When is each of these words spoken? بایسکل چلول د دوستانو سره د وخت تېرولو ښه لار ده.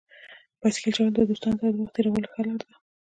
بایسکل 0.59 0.91
چلول 0.95 1.13
د 1.15 1.19
دوستانو 1.29 1.57
سره 1.59 1.69
د 1.73 1.75
وخت 1.81 1.93
تېرولو 1.95 2.31
ښه 2.31 2.41
لار 2.45 2.57
ده. 2.67 2.73